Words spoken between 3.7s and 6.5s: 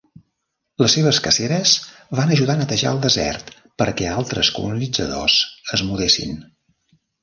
perquè altres colonitzadors es mudessin.